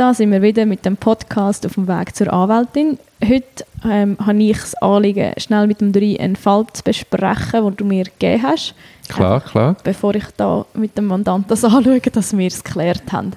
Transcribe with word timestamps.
da 0.00 0.14
sind 0.14 0.32
wir 0.32 0.40
wieder 0.40 0.64
mit 0.64 0.86
dem 0.86 0.96
Podcast 0.96 1.66
auf 1.66 1.74
dem 1.74 1.86
Weg 1.86 2.16
zur 2.16 2.32
Anwältin. 2.32 2.98
Heute 3.22 3.66
ähm, 3.84 4.16
habe 4.18 4.42
ich 4.42 4.56
das 4.56 4.74
Anliegen, 4.76 5.34
schnell 5.36 5.66
mit 5.66 5.82
dem 5.82 5.92
Drei 5.92 6.18
einen 6.18 6.36
Fall 6.36 6.64
zu 6.72 6.82
besprechen, 6.82 7.62
den 7.62 7.76
du 7.76 7.84
mir 7.84 8.04
gegeben 8.04 8.42
hast. 8.42 8.74
Klar, 9.10 9.34
Einfach, 9.34 9.50
klar. 9.50 9.76
Bevor 9.84 10.14
ich 10.14 10.24
da 10.38 10.64
mit 10.72 10.96
dem 10.96 11.04
Mandanten 11.04 11.48
das 11.48 11.64
anschaue, 11.66 12.00
dass 12.00 12.34
wir 12.34 12.46
es 12.46 12.64
geklärt 12.64 13.12
haben. 13.12 13.32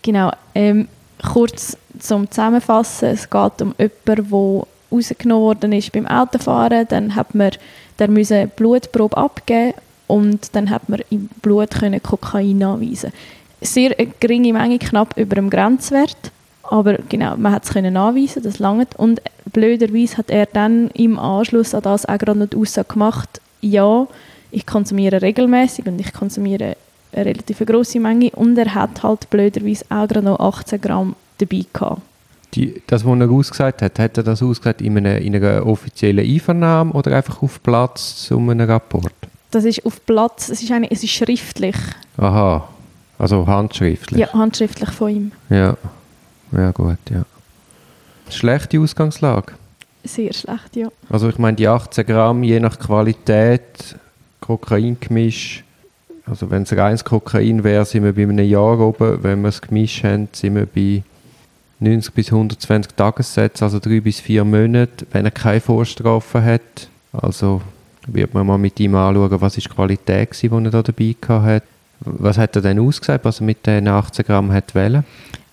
Genau. 0.00 0.32
Ähm, 0.54 0.88
kurz 1.30 1.76
zum 1.98 2.30
Zusammenfassen. 2.30 3.10
Es 3.10 3.28
geht 3.28 3.60
um 3.60 3.74
jemanden, 3.76 4.30
der 4.30 4.64
rausgenommen 4.90 5.44
worden 5.44 5.72
ist 5.72 5.92
beim 5.92 6.06
Autofahren. 6.06 6.86
Dann 6.88 7.16
hat 7.16 7.34
man 7.34 7.50
der 7.98 8.08
müsse 8.08 8.46
Blutprobe 8.46 9.14
abgeben 9.14 9.74
und 10.06 10.56
dann 10.56 10.70
hat 10.70 10.88
man 10.88 11.02
im 11.10 11.28
Blut 11.42 11.72
können 11.72 12.02
Kokain 12.02 12.56
nachweisen. 12.56 13.12
Sehr 13.60 13.98
eine 13.98 14.12
geringe 14.20 14.52
Menge, 14.52 14.78
knapp 14.78 15.16
über 15.16 15.34
dem 15.36 15.50
Grenzwert. 15.50 16.16
Aber 16.62 16.98
genau, 17.08 17.36
man 17.36 17.52
hat 17.52 17.64
es 17.64 17.74
nachweisen, 17.74 18.42
das 18.42 18.58
langt. 18.58 18.96
Und 18.96 19.22
blöderweise 19.52 20.18
hat 20.18 20.30
er 20.30 20.46
dann 20.46 20.88
im 20.88 21.18
Anschluss 21.18 21.74
an 21.74 21.82
das 21.82 22.06
auch 22.06 22.18
gerade 22.18 22.38
noch 22.38 22.48
die 22.48 22.56
Aussage 22.56 22.92
gemacht, 22.92 23.40
ja, 23.60 24.06
ich 24.50 24.66
konsumiere 24.66 25.20
regelmäßig 25.20 25.86
und 25.86 26.00
ich 26.00 26.12
konsumiere 26.12 26.76
eine 27.12 27.26
relativ 27.26 27.58
grosse 27.60 28.00
Menge 28.00 28.30
und 28.30 28.56
er 28.58 28.74
hat 28.74 29.02
halt 29.02 29.28
blöderweise 29.30 29.84
auch 29.88 30.08
gerade 30.08 30.26
noch 30.26 30.40
18 30.40 30.80
Gramm 30.80 31.16
dabei 31.38 31.64
gehabt. 31.72 32.02
Die, 32.54 32.82
das, 32.86 33.04
was 33.04 33.20
er 33.20 33.30
ausgesagt 33.30 33.82
hat, 33.82 33.98
hat 33.98 34.16
er 34.16 34.22
das 34.22 34.42
ausgesagt 34.42 34.80
in 34.80 34.96
einer, 34.96 35.18
in 35.18 35.36
einer 35.36 35.66
offiziellen 35.66 36.24
Einvernahme 36.24 36.92
oder 36.92 37.14
einfach 37.14 37.42
auf 37.42 37.62
Platz 37.62 38.24
zu 38.24 38.38
einem 38.38 38.60
Rapport? 38.60 39.12
Das 39.50 39.64
ist 39.64 39.84
auf 39.84 40.04
Platz, 40.04 40.48
es 40.48 40.62
ist, 40.62 40.72
eine, 40.72 40.90
es 40.90 41.02
ist 41.02 41.10
schriftlich, 41.10 41.76
Aha, 42.16 42.68
also 43.18 43.46
handschriftlich. 43.46 44.20
ja, 44.20 44.32
handschriftlich 44.32 44.90
von 44.90 45.08
ihm. 45.10 45.32
Ja, 45.50 45.76
ja 46.52 46.70
gut, 46.70 46.98
ja. 47.10 47.24
Schlechte 48.30 48.80
Ausgangslage. 48.80 49.54
Sehr 50.04 50.32
schlecht, 50.32 50.76
ja. 50.76 50.88
Also 51.10 51.28
ich 51.28 51.38
meine, 51.38 51.56
die 51.56 51.68
18 51.68 52.06
Gramm, 52.06 52.42
je 52.42 52.60
nach 52.60 52.78
Qualität, 52.78 53.96
Kokaingemisch, 54.40 55.64
also 56.26 56.50
wenn 56.50 56.62
es 56.62 56.76
reines 56.76 57.04
Kokain 57.04 57.64
wäre, 57.64 57.84
sind 57.84 58.04
wir 58.04 58.14
bei 58.14 58.22
einem 58.22 58.46
Jahr 58.46 58.78
oben. 58.78 59.22
Wenn 59.22 59.40
wir 59.40 59.48
das 59.48 59.60
Gemisch 59.60 60.04
haben, 60.04 60.28
sind 60.32 60.54
wir 60.54 60.66
bei 60.66 61.02
90 61.80 62.14
bis 62.14 62.32
120 62.32 62.94
Tagessätze, 62.94 63.64
also 63.64 63.78
drei 63.78 64.00
bis 64.00 64.20
vier 64.20 64.44
Monate, 64.44 65.06
wenn 65.12 65.24
er 65.24 65.30
keine 65.30 65.60
Vorstrafe 65.60 66.42
hat. 66.42 66.88
Also 67.12 67.62
wird 68.06 68.34
man 68.34 68.46
mal 68.46 68.58
mit 68.58 68.78
ihm 68.80 68.94
anschauen, 68.94 69.40
was 69.40 69.56
ist 69.56 69.66
die 69.66 69.74
Qualität 69.74 70.30
war, 70.50 70.60
die 70.60 70.66
er 70.66 70.70
da 70.70 70.82
dabei 70.82 71.14
hatte. 71.28 71.66
Was 72.00 72.38
hat 72.38 72.54
er 72.56 72.62
denn 72.62 72.78
ausgesagt, 72.78 73.24
was 73.24 73.40
er 73.40 73.46
mit 73.46 73.66
den 73.66 73.88
18 73.88 74.24
Gramm 74.24 74.52
hat 74.52 74.74
wollen? 74.74 75.04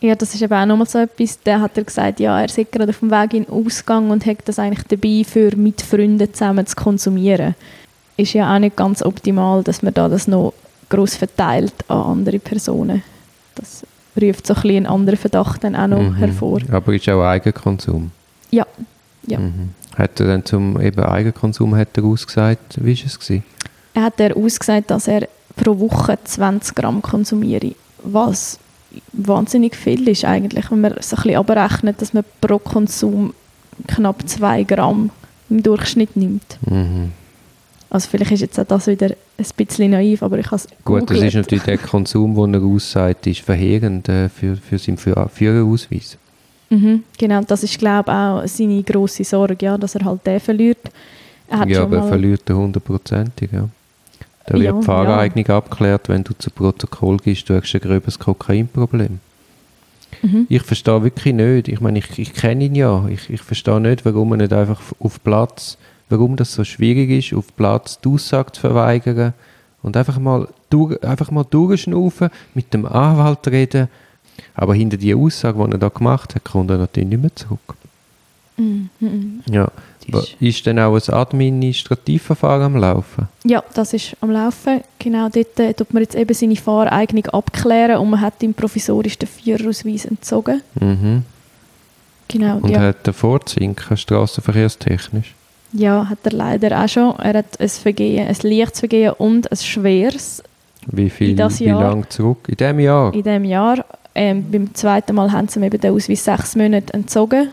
Ja, 0.01 0.13
das 0.13 0.35
ist 0.35 0.41
eben 0.41 0.53
auch 0.53 0.65
nochmal 0.65 0.87
so 0.87 0.99
etwas. 0.99 1.39
Da 1.43 1.59
hat 1.61 1.77
er 1.77 1.83
gesagt, 1.83 2.19
ja, 2.19 2.39
er 2.39 2.49
sei 2.49 2.65
gerade 2.69 2.89
auf 2.91 2.99
dem 2.99 3.09
Weg 3.09 3.33
in 3.33 3.45
den 3.45 3.51
Ausgang 3.53 4.11
und 4.11 4.25
hat 4.25 4.37
das 4.45 4.59
eigentlich 4.59 4.85
dabei, 4.87 5.23
für 5.27 5.55
mit 5.55 5.81
Freunden 5.81 6.31
zusammen 6.33 6.65
zu 6.67 6.75
konsumieren. 6.75 7.55
Ist 8.17 8.33
ja 8.33 8.53
auch 8.53 8.59
nicht 8.59 8.75
ganz 8.75 9.01
optimal, 9.01 9.63
dass 9.63 9.81
man 9.81 9.93
da 9.93 10.07
das 10.07 10.27
noch 10.27 10.53
gross 10.89 11.15
verteilt 11.15 11.73
an 11.87 12.01
andere 12.19 12.39
Personen. 12.39 13.01
Das 13.55 13.83
ruft 14.21 14.45
so 14.45 14.53
ein 14.53 14.61
bisschen 14.61 14.77
einen 14.77 14.85
anderen 14.85 15.17
Verdacht 15.17 15.63
dann 15.63 15.75
auch 15.75 15.87
noch 15.87 16.01
Mhm. 16.01 16.15
hervor. 16.15 16.59
Aber 16.71 16.93
ist 16.93 17.09
auch 17.09 17.23
Eigenkonsum. 17.23 18.11
Ja, 18.51 18.65
ja. 19.25 19.39
Mhm. 19.39 19.71
Hat 19.97 20.19
er 20.19 20.27
dann 20.27 20.45
zum 20.45 20.79
eben 20.79 21.03
Eigenkonsum 21.03 21.75
hat 21.75 21.97
er 21.97 22.03
ausgesagt, 22.03 22.77
wie 22.83 22.95
war 22.97 23.05
es? 23.05 23.19
Gewesen? 23.19 23.43
Er 23.95 24.03
hat 24.03 24.19
er 24.19 24.37
ausgesagt, 24.37 24.91
dass 24.91 25.07
er 25.07 25.27
pro 25.55 25.79
Woche 25.79 26.17
20 26.23 26.75
Gramm 26.75 27.01
konsumiere, 27.01 27.71
was 28.03 28.59
wahnsinnig 29.13 29.75
viel 29.75 30.07
ist 30.07 30.25
eigentlich, 30.25 30.69
wenn 30.71 30.81
man 30.81 30.93
es 30.93 31.13
ein 31.13 31.17
bisschen 31.17 31.35
abrechnet, 31.37 32.01
dass 32.01 32.13
man 32.13 32.23
pro 32.41 32.59
Konsum 32.59 33.33
knapp 33.87 34.27
2 34.27 34.63
Gramm 34.63 35.09
im 35.49 35.61
Durchschnitt 35.63 36.15
nimmt. 36.15 36.57
Mhm. 36.65 37.11
Also 37.89 38.09
vielleicht 38.09 38.31
ist 38.31 38.41
jetzt 38.41 38.59
auch 38.59 38.65
das 38.65 38.87
wieder 38.87 39.07
ein 39.37 39.45
bisschen 39.55 39.91
naiv, 39.91 40.23
aber 40.23 40.39
ich 40.39 40.47
habe 40.47 40.55
es 40.57 40.67
Gut, 40.83 41.09
das 41.09 41.19
ist 41.21 41.35
natürlich 41.35 41.63
der 41.63 41.77
Konsum, 41.77 42.35
den 42.35 42.53
er 42.55 42.63
aussagt, 42.63 43.27
ist 43.27 43.41
verheerend 43.41 44.09
äh, 44.09 44.27
für, 44.29 44.55
für 44.55 44.77
seinen 44.77 44.97
Führ- 44.97 45.29
Führerausweis. 45.29 46.17
Mhm, 46.69 47.03
genau, 47.17 47.41
das 47.41 47.63
ist 47.63 47.77
glaube 47.77 48.11
ich 48.11 48.15
auch 48.17 48.47
seine 48.47 48.81
grosse 48.83 49.23
Sorge, 49.23 49.65
ja, 49.65 49.77
dass 49.77 49.95
er 49.95 50.03
halt 50.03 50.25
den 50.25 50.39
verliert. 50.39 50.79
Er 51.47 51.59
hat 51.59 51.69
Ja, 51.69 51.75
schon 51.75 51.85
aber 51.85 51.97
er 51.97 52.07
verliert 52.07 52.49
er 52.49 52.57
hundertprozentig, 52.57 53.51
ja. 53.51 53.69
Da 54.45 54.59
wird 54.59 54.63
Ja, 54.63 54.71
die 54.79 54.85
Fahreignung 54.85 55.47
abgeklärt, 55.47 56.09
wenn 56.09 56.23
du 56.23 56.33
zu 56.37 56.51
Protokoll 56.51 57.17
gehst, 57.17 57.49
du 57.49 57.55
hast 57.59 57.73
ein 57.73 57.81
gröberes 57.81 58.19
Kokainproblem. 58.19 59.19
mhm, 60.21 60.45
Ich 60.49 60.61
verstehe 60.63 61.03
wirklich 61.03 61.33
nicht, 61.33 61.67
ich 61.67 61.81
meine, 61.81 61.99
ich, 61.99 62.17
ich 62.19 62.33
kenne 62.33 62.65
ihn 62.65 62.75
ja, 62.75 63.07
ich, 63.07 63.29
ich 63.29 63.41
verstehe 63.41 63.79
nicht, 63.81 64.05
warum 64.05 64.31
er 64.33 64.37
nicht 64.37 64.53
einfach 64.53 64.81
auf 64.99 65.23
Platz, 65.23 65.77
warum 66.09 66.35
das 66.35 66.53
so 66.53 66.63
schwierig 66.63 67.09
ist, 67.09 67.37
auf 67.37 67.55
Platz 67.55 67.99
die 68.01 68.09
Aussage 68.09 68.51
zu 68.51 68.61
verweigern 68.61 69.33
und 69.81 69.97
einfach 69.97 70.19
mal, 70.19 70.47
durch, 70.69 71.03
einfach 71.03 71.31
mal 71.31 71.43
durchschnaufen, 71.45 72.29
mit 72.53 72.73
dem 72.73 72.85
Anwalt 72.85 73.47
reden, 73.47 73.87
aber 74.53 74.75
hinter 74.75 74.97
die 74.97 75.15
Aussage, 75.15 75.63
die 75.65 75.71
er 75.73 75.77
da 75.79 75.89
gemacht 75.89 76.35
hat, 76.35 76.43
kommt 76.43 76.69
er 76.71 76.77
natürlich 76.77 77.09
nicht 77.09 77.21
mehr 77.21 77.35
zurück. 77.35 77.75
Mhm. 78.57 79.41
Ja. 79.49 79.67
Ist- 80.07 80.35
Ist 80.39 80.65
denn 80.67 80.77
auch 80.79 80.93
ein 80.95 81.13
Administrativverfahren 81.13 82.61
am 82.63 82.75
Laufen? 82.75 83.27
Ja, 83.43 83.63
das 83.73 83.93
ist 83.93 84.15
am 84.21 84.29
Laufen. 84.31 84.81
Genau 84.99 85.29
dort 85.29 85.59
äh, 85.59 85.73
tut 85.73 85.93
man 85.93 86.03
jetzt 86.03 86.15
eben 86.15 86.33
seine 86.33 86.55
Fahreignung 86.55 87.25
abklären 87.27 87.97
und 87.99 88.11
man 88.11 88.21
hat 88.21 88.41
ihm 88.43 88.53
provisorisch 88.53 89.17
den 89.17 89.27
Führerausweis 89.27 90.05
entzogen. 90.05 90.61
Mhm. 90.79 91.23
Genau, 92.27 92.57
Und 92.57 92.69
ja. 92.69 92.79
hat 92.81 93.05
er 93.07 93.13
vorzusinken, 93.13 93.97
strassenverkehrstechnisch? 93.97 95.33
ja, 95.73 96.07
hat 96.09 96.19
er 96.23 96.31
leider 96.31 96.83
auch 96.83 96.87
schon. 96.87 97.15
Er 97.19 97.39
hat 97.39 97.59
ein 97.59 97.69
Vergehen, 97.69 98.27
ein 98.27 98.35
leichtes 98.43 98.79
Vergehen 98.79 99.13
und 99.17 99.51
ein 99.51 99.57
schweres 99.57 100.41
Wie 100.87 101.09
viel, 101.09 101.35
wie 101.37 101.63
Jahr- 101.65 101.81
lang 101.81 102.09
zurück? 102.09 102.45
In 102.47 102.55
diesem 102.57 102.79
Jahr? 102.79 103.13
in 103.13 103.23
diesem 103.23 103.43
Jahr. 103.43 103.83
Ähm, 104.17 104.45
beim 104.49 104.73
zweiten 104.73 105.13
Mal 105.15 105.31
haben 105.33 105.47
sie 105.49 105.59
ihm 105.59 105.63
eben 105.63 105.81
den 105.81 105.93
Ausweis 105.93 106.23
sechs 106.23 106.55
Monate 106.55 106.93
entzogen. 106.93 107.49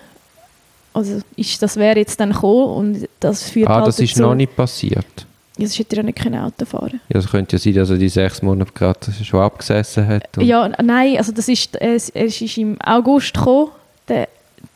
Also 0.93 1.21
ist, 1.37 1.63
das 1.63 1.77
wäre 1.77 1.99
jetzt 1.99 2.21
dann 2.21 2.33
gekommen 2.33 2.77
und 2.77 3.09
das 3.21 3.49
führt 3.49 3.69
ah, 3.69 3.77
halt 3.77 3.87
das 3.87 3.99
ist 3.99 4.13
dazu, 4.13 4.23
noch 4.23 4.35
nicht 4.35 4.55
passiert. 4.55 5.27
Ja, 5.59 5.67
sonst 5.67 5.79
hätte 5.79 5.97
er 5.97 5.99
ja 5.99 6.03
nicht 6.05 6.19
können 6.19 6.41
Auto 6.41 6.65
fahren 6.65 7.01
Ja, 7.09 7.19
es 7.19 7.31
könnte 7.31 7.57
ja 7.57 7.61
sein, 7.61 7.75
dass 7.75 7.91
er 7.91 7.99
die 7.99 8.09
sechs 8.09 8.43
Monate 8.43 8.73
gerade 8.73 9.13
schon 9.25 9.41
abgesessen 9.41 10.07
hat. 10.07 10.29
Ja, 10.39 10.69
nein, 10.83 11.17
also 11.17 11.33
das 11.33 11.49
ist, 11.49 11.77
äh, 11.81 11.95
es 11.95 12.09
es 12.11 12.41
ist 12.41 12.59
im 12.59 12.81
August 12.81 13.35
gekommen, 13.35 13.71
der, 14.09 14.29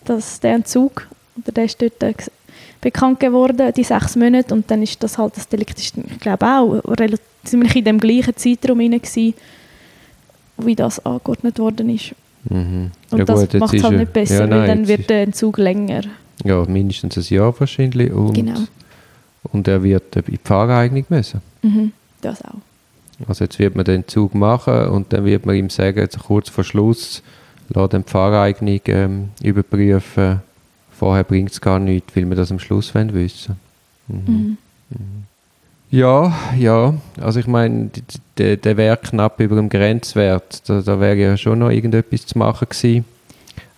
das, 0.04 0.40
der 0.40 0.54
Entzug. 0.54 1.06
Oder 1.36 1.52
der 1.52 1.64
ist 1.64 1.80
dort 1.80 2.02
äh, 2.02 2.14
bekannt 2.80 3.20
geworden, 3.20 3.72
die 3.76 3.84
sechs 3.84 4.16
Monate. 4.16 4.54
Und 4.54 4.70
dann 4.70 4.82
ist 4.82 5.02
das 5.02 5.18
halt, 5.18 5.36
das 5.36 5.48
Delikt 5.48 5.78
ist, 5.78 5.94
ich 5.96 6.20
glaube 6.20 6.46
auch, 6.46 6.80
relativ, 6.98 7.20
ziemlich 7.44 7.76
in 7.76 7.84
dem 7.84 7.98
gleichen 7.98 8.36
Zeitraum 8.36 8.80
rein 8.80 8.90
gewesen, 8.90 9.34
wie 10.58 10.74
das 10.74 11.04
angeordnet 11.04 11.58
worden 11.58 11.90
ist. 11.90 12.14
Mhm. 12.48 12.90
Und 13.10 13.18
ja, 13.18 13.24
das 13.24 13.52
macht 13.54 13.74
es 13.74 13.82
halt 13.82 13.98
nicht 13.98 14.12
besser, 14.12 14.34
ja, 14.34 14.40
weil 14.40 14.48
nein, 14.48 14.66
dann 14.68 14.78
jetzt 14.80 14.88
wird 14.88 15.10
der 15.10 15.22
Entzug 15.22 15.58
länger. 15.58 16.02
Ja, 16.44 16.64
mindestens 16.66 17.16
ein 17.16 17.34
Jahr 17.34 17.58
wahrscheinlich. 17.58 18.12
Und, 18.12 18.34
Genau. 18.34 18.60
und 19.52 19.66
er 19.68 19.82
wird 19.82 20.16
in 20.16 20.22
die 20.26 20.38
Fahreignung 20.42 21.04
müssen. 21.08 21.40
Mhm. 21.62 21.92
Das 22.20 22.42
auch. 22.44 22.54
Also 23.28 23.44
jetzt 23.44 23.58
wird 23.58 23.74
man 23.74 23.84
den 23.84 24.06
Zug 24.06 24.34
machen 24.34 24.88
und 24.88 25.12
dann 25.12 25.24
wird 25.24 25.46
man 25.46 25.56
ihm 25.56 25.70
sagen, 25.70 25.98
jetzt 25.98 26.18
kurz 26.18 26.50
vor 26.50 26.64
Schluss, 26.64 27.22
lass 27.70 27.88
den 27.90 28.04
Fahreignung 28.04 28.80
ähm, 28.86 29.28
überprüfen. 29.42 30.40
Vorher 30.90 31.24
bringt 31.24 31.50
es 31.52 31.60
gar 31.60 31.78
nichts, 31.78 32.14
weil 32.14 32.28
wir 32.28 32.36
das 32.36 32.50
am 32.50 32.58
Schluss 32.58 32.94
wollen 32.94 33.12
wissen 33.14 33.56
Mhm. 34.08 34.56
Ja, 35.90 36.36
ja. 36.58 36.94
Also 37.20 37.40
ich 37.40 37.46
meine, 37.46 37.90
der, 38.38 38.56
der 38.56 38.76
wäre 38.76 38.96
knapp 38.96 39.40
über 39.40 39.56
dem 39.56 39.68
Grenzwert. 39.68 40.68
Da, 40.68 40.80
da 40.80 41.00
wäre 41.00 41.16
ja 41.16 41.36
schon 41.36 41.60
noch 41.60 41.70
irgendetwas 41.70 42.26
zu 42.26 42.38
machen 42.38 42.68
gewesen. 42.68 43.04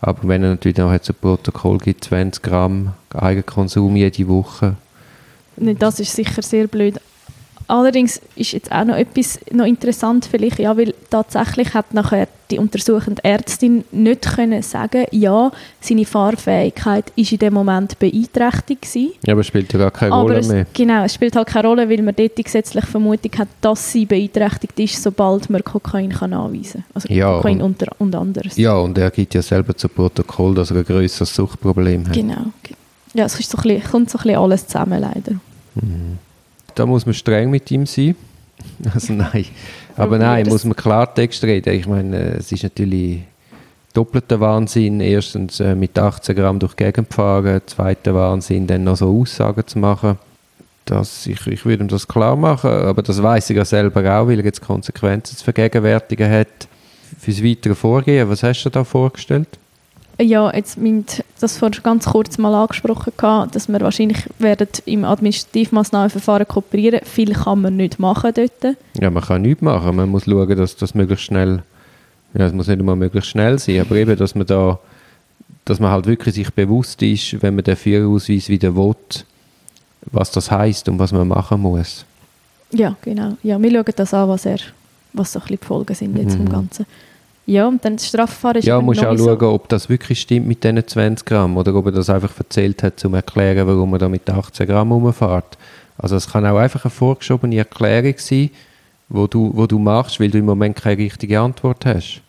Aber 0.00 0.28
wenn 0.28 0.42
er 0.42 0.50
natürlich 0.50 0.78
noch 0.78 0.96
zu 1.00 1.12
Protokoll 1.12 1.78
gibt, 1.78 2.04
20 2.04 2.42
Gramm 2.42 2.94
Eigenkonsum 3.10 3.96
jede 3.96 4.28
Woche. 4.28 4.76
Das 5.56 5.98
ist 5.98 6.14
sicher 6.14 6.40
sehr 6.42 6.68
blöd. 6.68 7.00
Allerdings 7.68 8.20
ist 8.34 8.52
jetzt 8.52 8.72
auch 8.72 8.84
noch 8.86 8.96
etwas 8.96 9.38
noch 9.52 9.66
interessant 9.66 10.24
vielleicht, 10.24 10.58
ja, 10.58 10.74
weil 10.76 10.94
tatsächlich 11.10 11.74
hat 11.74 11.92
nachher 11.92 12.26
die 12.50 12.58
untersuchende 12.58 13.22
Ärztin 13.22 13.84
nicht 13.92 14.22
können 14.22 14.62
sagen, 14.62 15.04
ja, 15.10 15.52
seine 15.78 16.06
Fahrfähigkeit 16.06 17.12
ist 17.14 17.30
in 17.32 17.38
dem 17.40 17.52
Moment 17.52 17.98
beeinträchtigt 17.98 18.80
gewesen. 18.80 19.10
Ja, 19.26 19.34
aber 19.34 19.42
es 19.42 19.48
spielt 19.48 19.70
ja 19.70 19.78
gar 19.78 19.90
keine 19.90 20.12
Aber 20.14 20.22
Rolle 20.22 20.38
es, 20.38 20.48
mehr. 20.48 20.66
genau, 20.72 21.04
es 21.04 21.12
spielt 21.12 21.36
halt 21.36 21.46
keine 21.46 21.68
Rolle, 21.68 21.90
weil 21.90 22.00
man 22.00 22.14
dort 22.16 22.38
die 22.38 22.42
gesetzliche 22.42 22.86
Vermutung 22.86 23.32
hat, 23.38 23.48
dass 23.60 23.92
sie 23.92 24.06
beeinträchtigt 24.06 24.80
ist, 24.80 25.02
sobald 25.02 25.50
man 25.50 25.62
Kokain 25.62 26.08
kann 26.08 26.32
anweisen 26.32 26.84
kann. 26.84 26.84
Also 26.94 27.12
Ja, 27.12 27.36
Kokain 27.36 27.60
und- 27.60 27.82
unter, 27.82 27.92
und 27.98 28.14
anderes. 28.14 28.56
Ja, 28.56 28.76
und 28.76 28.96
er 28.96 29.10
gibt 29.10 29.34
ja 29.34 29.42
selber 29.42 29.76
zu 29.76 29.90
Protokoll, 29.90 30.54
dass 30.54 30.70
er 30.70 30.78
ein 30.78 30.84
grösseres 30.84 31.34
Suchtproblem 31.34 32.06
hat. 32.08 32.14
Genau. 32.14 32.46
Ja, 33.12 33.26
es 33.26 33.38
ist 33.38 33.50
so 33.50 33.58
ein 33.58 33.62
bisschen, 33.62 33.90
kommt 33.90 34.08
so 34.10 34.16
ein 34.18 34.22
bisschen 34.22 34.38
alles 34.38 34.66
zusammen, 34.66 35.00
leider. 35.02 35.38
Da 36.74 36.86
muss 36.86 37.06
man 37.06 37.14
streng 37.14 37.50
mit 37.50 37.70
ihm 37.70 37.86
sein. 37.86 38.16
Also 38.92 39.12
nein. 39.12 39.46
Aber 39.96 40.18
nein, 40.18 40.48
muss 40.48 40.64
man 40.64 40.74
Klartext 40.76 41.42
reden. 41.44 41.74
Ich 41.74 41.86
meine, 41.86 42.16
äh, 42.16 42.36
es 42.38 42.50
ist 42.50 42.62
natürlich 42.62 43.22
doppelter 43.94 44.40
Wahnsinn. 44.40 45.00
Erstens 45.00 45.60
äh, 45.60 45.74
mit 45.74 45.98
18 45.98 46.36
Gramm 46.36 46.58
durch 46.58 46.74
die 46.74 46.84
Gegend 46.84 47.12
fahren, 47.12 47.60
zweiter 47.66 48.14
Wahnsinn, 48.14 48.66
dann 48.66 48.84
noch 48.84 48.96
so 48.96 49.20
Aussagen 49.20 49.66
zu 49.66 49.78
machen. 49.78 50.18
Das, 50.84 51.26
ich, 51.26 51.46
ich 51.46 51.64
würde 51.64 51.84
ihm 51.84 51.88
das 51.88 52.08
klar 52.08 52.34
machen, 52.36 52.70
aber 52.70 53.02
das 53.02 53.22
weiß 53.22 53.50
er 53.50 53.56
ja 53.56 53.64
selber 53.64 54.00
auch, 54.00 54.26
weil 54.26 54.38
er 54.38 54.44
jetzt 54.44 54.62
Konsequenzen 54.62 55.36
zu 55.36 55.44
vergegenwärtigen 55.44 56.30
hat. 56.30 56.68
Fürs 57.18 57.42
weitere 57.44 57.74
Vorgehen, 57.74 58.28
was 58.28 58.42
hast 58.42 58.64
du 58.64 58.70
da 58.70 58.84
vorgestellt? 58.84 59.48
Ja, 60.20 60.52
jetzt 60.52 60.76
mit 60.78 61.24
das 61.40 61.56
vorhin 61.58 61.80
ganz 61.82 62.06
kurz 62.06 62.38
mal 62.38 62.52
angesprochen, 62.54 63.12
gehabt, 63.16 63.54
dass 63.54 63.68
wir 63.68 63.80
wahrscheinlich 63.80 64.18
werden 64.40 64.66
im 64.84 65.04
Administrativmaßnahmenverfahren 65.04 66.46
kooperieren. 66.48 67.00
Viel 67.04 67.32
kann 67.34 67.60
man 67.60 67.76
nicht 67.76 68.00
machen 68.00 68.32
dort. 68.34 68.76
Ja, 69.00 69.10
man 69.10 69.22
kann 69.22 69.42
nichts 69.42 69.62
machen. 69.62 69.94
Man 69.94 70.08
muss 70.08 70.24
schauen, 70.24 70.56
dass 70.56 70.74
das 70.76 70.94
möglichst 70.96 71.24
schnell, 71.26 71.62
ja, 72.34 72.46
es 72.46 72.52
muss 72.52 72.66
nicht 72.66 72.80
immer 72.80 72.96
möglichst 72.96 73.30
schnell 73.30 73.58
sein, 73.60 73.80
aber 73.80 73.94
eben, 73.94 74.16
dass 74.16 74.34
man 74.34 74.46
da, 74.46 74.80
dass 75.64 75.78
man 75.78 75.90
halt 75.92 76.06
wirklich 76.06 76.34
sich 76.34 76.52
bewusst 76.52 77.00
ist, 77.02 77.40
wenn 77.40 77.54
man 77.54 77.62
den 77.64 77.76
Führerausweis 77.76 78.48
wieder 78.48 78.74
will, 78.74 78.96
was 80.10 80.32
das 80.32 80.50
heißt 80.50 80.88
und 80.88 80.98
was 80.98 81.12
man 81.12 81.28
machen 81.28 81.60
muss. 81.60 82.04
Ja, 82.72 82.96
genau. 83.02 83.36
Ja, 83.44 83.60
wir 83.62 83.70
schauen 83.70 83.84
das 83.94 84.12
an, 84.14 84.28
was, 84.28 84.46
er, 84.46 84.58
was 85.12 85.32
so 85.32 85.38
ein 85.38 85.42
bisschen 85.42 85.58
die 85.60 85.64
Folgen 85.66 85.94
sind 85.94 86.18
jetzt 86.18 86.34
Mhm. 86.34 86.46
im 86.46 86.48
Ganzen. 86.50 86.86
Ja, 87.50 87.66
und 87.66 87.82
dann 87.82 87.96
das 87.96 88.06
Strafverfahren 88.08 88.58
ist 88.58 88.66
Ja, 88.66 88.78
musst 88.80 89.02
auch 89.04 89.16
so- 89.16 89.24
schauen, 89.24 89.42
ob 89.54 89.68
das 89.70 89.88
wirklich 89.88 90.20
stimmt 90.20 90.46
mit 90.46 90.62
diesen 90.62 90.86
20 90.86 91.24
Gramm 91.24 91.56
oder 91.56 91.74
ob 91.74 91.86
er 91.86 91.92
das 91.92 92.10
einfach 92.10 92.36
erzählt 92.38 92.82
hat, 92.82 93.02
um 93.06 93.12
zu 93.12 93.16
erklären, 93.16 93.66
warum 93.66 93.90
er 93.94 93.98
da 94.00 94.08
mit 94.10 94.28
18 94.28 94.66
Gramm 94.66 94.92
rumfährt. 94.92 95.56
Also 95.96 96.16
es 96.16 96.30
kann 96.30 96.44
auch 96.44 96.58
einfach 96.58 96.84
eine 96.84 96.90
vorgeschobene 96.90 97.56
Erklärung 97.56 98.14
sein, 98.18 98.50
wo 99.08 99.26
du, 99.26 99.50
wo 99.54 99.66
du 99.66 99.78
machst, 99.78 100.20
weil 100.20 100.30
du 100.30 100.36
im 100.36 100.44
Moment 100.44 100.76
keine 100.76 100.98
richtige 100.98 101.40
Antwort 101.40 101.86
hast. 101.86 102.20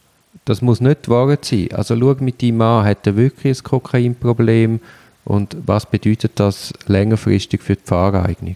Das 0.46 0.62
muss 0.62 0.80
nicht 0.80 1.06
die 1.06 1.10
Wahrheit 1.10 1.44
sein. 1.44 1.68
Also 1.74 2.00
schau 2.00 2.16
mit 2.22 2.42
deinem 2.42 2.58
Mann, 2.58 2.86
hat 2.86 3.06
er 3.06 3.18
wirklich 3.18 3.60
ein 3.60 3.64
Kokainproblem 3.64 4.80
und 5.26 5.58
was 5.66 5.86
bedeutet 5.86 6.32
das 6.36 6.74
längerfristig 6.88 7.62
für 7.62 7.76
die 7.76 7.82
Fahreignung? 7.84 8.56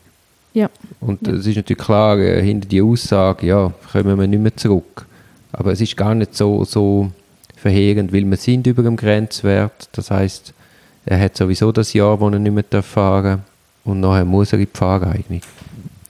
Ja. 0.53 0.69
Und 1.01 1.27
Ja. 1.27 1.33
es 1.33 1.45
ist 1.45 1.57
natürlich 1.57 1.83
klar, 1.83 2.17
äh, 2.19 2.41
hinter 2.41 2.69
die 2.69 2.81
Aussage, 2.81 3.47
ja, 3.47 3.73
kommen 3.91 4.17
wir 4.17 4.27
nicht 4.27 4.41
mehr 4.41 4.55
zurück. 4.55 5.05
Aber 5.53 5.71
es 5.71 5.81
ist 5.81 5.95
gar 5.95 6.13
nicht 6.15 6.35
so, 6.35 6.63
so 6.65 7.09
verheerend, 7.55 8.11
weil 8.11 8.25
wir 8.25 8.37
sind 8.37 8.67
über 8.67 8.83
dem 8.83 8.95
Grenzwert. 8.97 9.87
Das 9.93 10.11
heißt, 10.11 10.53
er 11.05 11.19
hat 11.19 11.37
sowieso 11.37 11.71
das 11.71 11.93
Jahr, 11.93 12.19
wo 12.19 12.27
er 12.29 12.39
nicht 12.39 12.71
mehr 12.71 12.83
fahren 12.83 13.23
darf. 13.23 13.39
Und 13.85 13.99
nachher 13.99 14.25
muss 14.25 14.51
er 14.53 14.59
in 14.59 14.65
die 14.71 14.77
Fahreignung. 14.77 15.41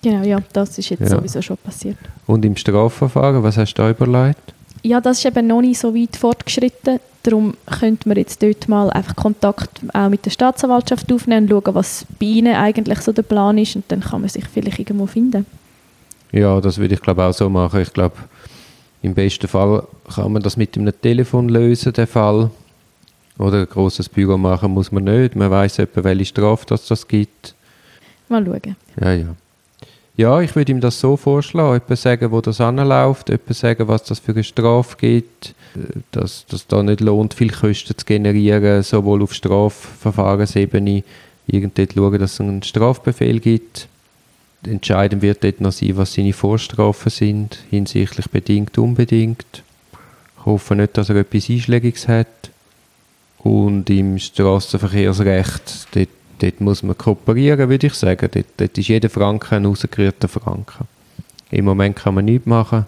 Genau, 0.02 0.24
ja, 0.24 0.40
das 0.54 0.78
ist 0.78 0.90
jetzt 0.90 1.02
Ja. 1.02 1.08
sowieso 1.10 1.42
schon 1.42 1.58
passiert. 1.58 1.98
Und 2.28 2.44
im 2.46 2.56
Strafverfahren, 2.56 3.42
was 3.44 3.58
hast 3.58 3.74
du 3.76 3.82
da 3.82 3.90
überlegt? 3.90 4.54
Ja, 4.84 5.00
das 5.00 5.20
ist 5.20 5.26
eben 5.26 5.48
noch 5.48 5.62
nicht 5.62 5.80
so 5.80 5.96
weit 5.96 6.16
fortgeschritten. 6.16 7.00
Darum 7.24 7.54
könnte 7.80 8.10
man 8.10 8.18
jetzt 8.18 8.44
dort 8.44 8.68
mal 8.68 8.90
einfach 8.90 9.16
Kontakt 9.16 9.80
auch 9.94 10.10
mit 10.10 10.26
der 10.26 10.30
Staatsanwaltschaft 10.32 11.12
aufnehmen 11.12 11.50
und 11.52 11.64
schauen, 11.64 11.76
was 11.76 12.06
bei 12.20 12.26
ihnen 12.26 12.54
eigentlich 12.56 13.00
so 13.00 13.14
der 13.14 13.22
Plan 13.22 13.58
ist. 13.58 13.78
Und 13.78 13.86
dann 13.88 14.02
kann 14.02 14.20
man 14.22 14.30
sich 14.30 14.46
vielleicht 14.46 14.80
irgendwo 14.80 15.06
finden. 15.06 15.46
Ja, 16.34 16.60
das 16.60 16.78
würde 16.80 16.96
ich 16.96 17.02
glaube 17.02 17.24
auch 17.24 17.34
so 17.34 17.50
machen. 17.50 17.80
Ich 17.82 17.94
glaube, 17.94 18.16
im 19.04 19.14
besten 19.14 19.50
Fall 19.50 19.84
kann 20.16 20.32
man 20.32 20.42
das 20.42 20.58
mit 20.58 20.78
einem 20.78 20.94
Telefon 21.00 21.50
lösen, 21.50 21.92
den 21.94 22.08
Fall. 22.08 22.50
Oder 23.38 23.62
ein 23.62 23.70
grosses 23.70 24.08
Büro 24.08 24.38
machen 24.38 24.72
muss 24.72 24.92
man 24.92 25.04
nicht. 25.04 25.36
Man 25.36 25.52
weiß 25.52 25.80
etwa, 25.80 26.04
welche 26.06 26.26
Strafe 26.26 26.66
das, 26.68 26.88
das 26.88 27.08
gibt. 27.08 27.54
Mal 28.30 28.46
schauen. 28.46 28.76
Ja, 29.00 29.14
ja. 29.14 29.36
Ja, 30.16 30.42
ich 30.42 30.56
würde 30.56 30.72
ihm 30.72 30.80
das 30.80 31.00
so 31.00 31.18
vorschlagen. 31.18 31.76
Etwa 31.76 31.96
sagen, 31.98 32.32
wo 32.32 32.40
das 32.40 32.62
anläuft, 32.62 33.30
etwa 33.30 33.54
sagen, 33.54 33.88
was 33.88 34.04
das 34.06 34.20
für 34.20 34.32
eine 34.32 34.44
Strafe 34.44 34.96
gibt, 34.98 35.54
dass 36.12 36.46
das 36.46 36.68
da 36.68 36.82
nicht 36.82 37.02
lohnt, 37.02 37.34
viel 37.34 37.52
Kosten 37.52 37.98
zu 37.98 38.06
generieren, 38.06 38.84
sowohl 38.84 39.24
auf 39.24 39.34
Strafverfahrensebene, 39.34 41.04
irgendwie 41.48 41.88
schauen, 41.94 42.20
dass 42.20 42.34
es 42.34 42.42
einen 42.42 42.64
Strafbefehl 42.64 43.40
gibt. 43.40 43.88
Entscheidend 44.66 45.22
wird 45.22 45.44
dort 45.44 45.62
noch 45.62 45.72
sein, 45.72 45.98
was 45.98 46.14
seine 46.14 46.34
Vorstrafen 46.34 47.10
sind, 47.10 47.60
hinsichtlich 47.70 48.30
bedingt, 48.30 48.78
unbedingt. 48.78 49.64
Ich 50.38 50.46
hoffe 50.46 50.76
nicht, 50.76 50.98
dass 50.98 51.10
er 51.10 51.18
etwas 51.18 51.50
Einschlägiges 51.50 52.08
hat. 52.08 52.28
Und 53.40 53.90
im 53.90 54.18
Straßenverkehrsrecht, 54.20 55.88
dort, 55.96 56.10
dort 56.40 56.62
muss 56.62 56.82
man 56.82 56.98
kooperieren, 56.98 57.70
würde 57.70 57.88
ich 57.88 57.94
sagen. 57.94 58.30
Dort, 58.32 58.46
dort 58.56 58.78
ist 58.78 58.88
jeder 58.88 59.10
Franken 59.10 59.56
ein 59.56 59.66
rausgerührter 59.66 60.30
Franken. 60.30 60.88
Im 61.52 61.66
Moment 61.66 61.98
kann 61.98 62.16
man 62.16 62.26
nichts 62.26 62.48
machen, 62.48 62.86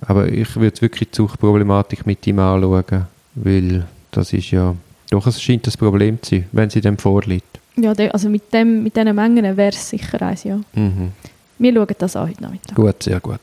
aber 0.00 0.28
ich 0.28 0.56
würde 0.56 0.80
wirklich 0.80 1.10
die 1.10 1.16
Suchtproblematik 1.16 2.06
mit 2.06 2.26
ihm 2.26 2.38
anschauen, 2.38 3.06
weil 3.34 3.86
das 4.10 4.32
ist 4.32 4.50
ja, 4.50 4.74
doch 5.10 5.26
es 5.26 5.40
scheint 5.40 5.66
ein 5.66 5.72
Problem 5.78 6.20
zu 6.22 6.36
sein, 6.36 6.48
wenn 6.52 6.70
sie 6.70 6.80
dem 6.80 6.98
vorliegt. 6.98 7.60
Ja, 7.76 7.92
also 7.92 8.28
mit, 8.28 8.52
dem, 8.52 8.82
mit 8.82 8.96
diesen 8.96 9.14
Mengen 9.14 9.56
wäre 9.56 9.70
es 9.70 9.88
sicher 9.88 10.20
eins, 10.22 10.44
ja. 10.44 10.60
Mhm. 10.74 11.12
Wir 11.58 11.72
schauen 11.72 11.86
das 11.98 12.16
an 12.16 12.28
heute 12.28 12.42
Nachmittag. 12.42 12.74
Gut, 12.74 13.02
sehr 13.02 13.20
gut. 13.20 13.40